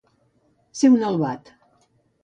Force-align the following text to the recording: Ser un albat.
Ser 0.81 0.91
un 0.95 1.07
albat. 1.11 1.57